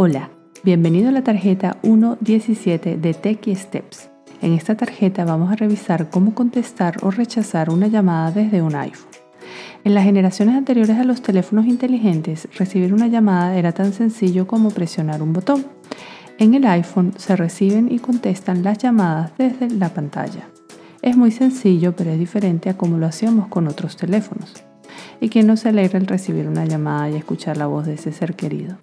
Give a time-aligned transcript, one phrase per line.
[0.00, 0.30] Hola,
[0.62, 4.08] bienvenido a la tarjeta 117 de Techie Steps.
[4.40, 9.10] En esta tarjeta vamos a revisar cómo contestar o rechazar una llamada desde un iPhone.
[9.82, 14.70] En las generaciones anteriores a los teléfonos inteligentes, recibir una llamada era tan sencillo como
[14.70, 15.66] presionar un botón.
[16.38, 20.46] En el iPhone se reciben y contestan las llamadas desde la pantalla.
[21.02, 24.62] Es muy sencillo, pero es diferente a como lo hacíamos con otros teléfonos.
[25.20, 28.12] ¿Y quién no se alegra al recibir una llamada y escuchar la voz de ese
[28.12, 28.78] ser querido?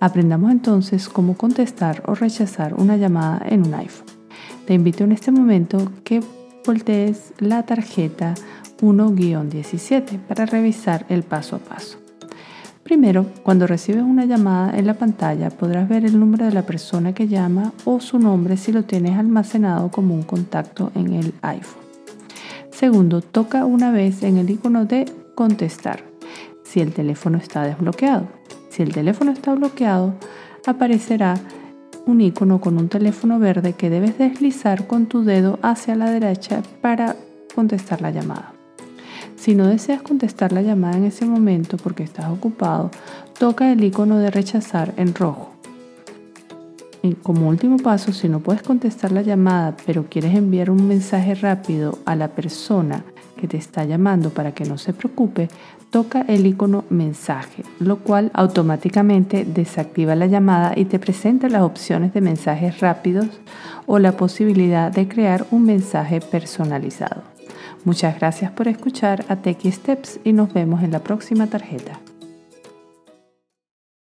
[0.00, 4.06] Aprendamos entonces cómo contestar o rechazar una llamada en un iPhone.
[4.66, 6.22] Te invito en este momento que
[6.64, 8.34] voltees la tarjeta
[8.80, 11.98] 1-17 para revisar el paso a paso.
[12.82, 17.12] Primero, cuando recibes una llamada en la pantalla podrás ver el número de la persona
[17.12, 21.84] que llama o su nombre si lo tienes almacenado como un contacto en el iPhone.
[22.70, 25.04] Segundo, toca una vez en el icono de
[25.34, 26.02] contestar
[26.64, 28.39] si el teléfono está desbloqueado.
[28.70, 30.14] Si el teléfono está bloqueado,
[30.64, 31.34] aparecerá
[32.06, 36.62] un icono con un teléfono verde que debes deslizar con tu dedo hacia la derecha
[36.80, 37.16] para
[37.54, 38.52] contestar la llamada.
[39.36, 42.90] Si no deseas contestar la llamada en ese momento porque estás ocupado,
[43.38, 45.50] toca el icono de rechazar en rojo.
[47.02, 51.34] Y como último paso, si no puedes contestar la llamada pero quieres enviar un mensaje
[51.34, 53.04] rápido a la persona
[53.40, 55.48] que te está llamando para que no se preocupe,
[55.90, 62.14] toca el icono mensaje, lo cual automáticamente desactiva la llamada y te presenta las opciones
[62.14, 63.26] de mensajes rápidos
[63.86, 67.22] o la posibilidad de crear un mensaje personalizado.
[67.84, 71.98] Muchas gracias por escuchar a Techie Steps y nos vemos en la próxima tarjeta.